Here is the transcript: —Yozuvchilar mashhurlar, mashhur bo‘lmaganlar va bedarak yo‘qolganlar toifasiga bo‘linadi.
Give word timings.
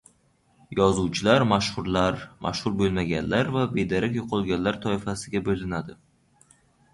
—Yozuvchilar 0.77 1.43
mashhurlar, 1.51 2.17
mashhur 2.45 2.75
bo‘lmaganlar 2.79 3.53
va 3.57 3.67
bedarak 3.77 4.19
yo‘qolganlar 4.21 4.81
toifasiga 4.87 5.45
bo‘linadi. 5.51 5.99